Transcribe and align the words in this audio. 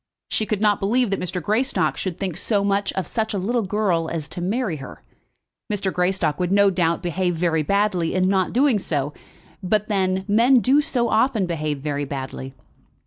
She 0.29 0.47
could 0.47 0.61
not 0.61 0.79
believe 0.79 1.11
that 1.11 1.19
Mr. 1.19 1.39
Greystock 1.43 1.95
should 1.95 2.17
think 2.17 2.35
so 2.35 2.63
much 2.63 2.91
of 2.93 3.05
such 3.05 3.35
a 3.35 3.37
little 3.37 3.61
girl 3.61 4.09
as 4.09 4.27
to 4.29 4.41
marry 4.41 4.77
her. 4.77 5.03
Mr. 5.71 5.93
Greystock 5.93 6.39
would 6.39 6.51
no 6.51 6.71
doubt 6.71 7.03
behave 7.03 7.35
very 7.35 7.61
badly 7.61 8.15
in 8.15 8.27
not 8.27 8.51
doing 8.51 8.79
so; 8.79 9.13
but 9.61 9.89
then 9.89 10.25
men 10.27 10.57
do 10.59 10.81
so 10.81 11.09
often 11.09 11.45
behave 11.45 11.81
very 11.81 12.05
badly! 12.05 12.55